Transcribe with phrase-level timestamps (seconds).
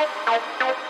[0.00, 0.89] out, out, out, out.